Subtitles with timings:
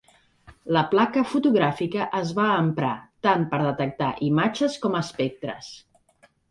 [0.77, 2.95] La placa fotogràfica es va emprar
[3.29, 5.75] tant per detectar imatges com espectres.